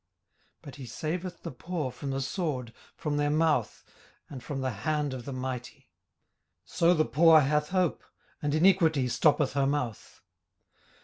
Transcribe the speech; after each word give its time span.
18:005:015 0.61 0.61
But 0.63 0.75
he 0.77 0.85
saveth 0.87 1.43
the 1.43 1.51
poor 1.51 1.91
from 1.91 2.09
the 2.09 2.21
sword, 2.21 2.73
from 2.95 3.17
their 3.17 3.29
mouth, 3.29 3.83
and 4.31 4.41
from 4.41 4.61
the 4.61 4.71
hand 4.71 5.13
of 5.13 5.25
the 5.25 5.31
mighty. 5.31 5.75
18:005:016 6.65 6.65
So 6.65 6.93
the 6.95 7.05
poor 7.05 7.41
hath 7.41 7.69
hope, 7.69 8.03
and 8.41 8.55
iniquity 8.55 9.05
stoppeth 9.07 9.53
her 9.53 9.67
mouth. 9.67 10.23